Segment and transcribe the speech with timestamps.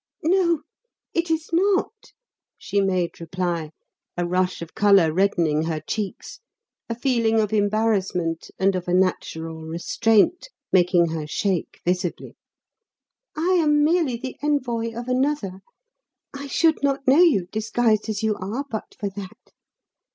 [0.25, 0.61] "No,
[1.13, 1.93] it is not,"
[2.57, 3.69] she made reply,
[4.17, 6.39] a rush of colour reddening her cheeks,
[6.89, 12.35] a feeling of embarrassment and of a natural restraint making her shake visibly.
[13.37, 15.61] "I am merely the envoy of another.
[16.33, 19.51] I should not know you, disguised as you are, but for that.